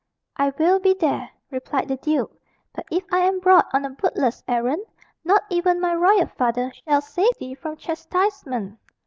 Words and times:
"I 0.35 0.49
will 0.57 0.79
be 0.79 0.95
there," 0.95 1.29
replied 1.51 1.87
the 1.87 1.95
duke; 1.95 2.31
"but 2.73 2.85
if 2.89 3.03
I 3.11 3.19
am 3.19 3.39
brought 3.39 3.67
on 3.71 3.85
a 3.85 3.91
bootless 3.91 4.43
errand, 4.47 4.83
not 5.23 5.43
even 5.51 5.79
my 5.79 5.93
royal 5.93 6.25
father 6.39 6.71
shall 6.87 7.01
save 7.01 7.37
thee 7.37 7.53
from 7.53 7.75
chastisement." 7.77 8.79